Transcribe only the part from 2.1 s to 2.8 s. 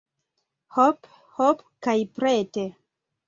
prete!